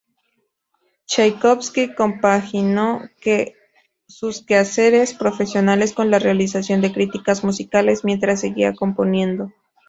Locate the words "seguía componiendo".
8.41-9.53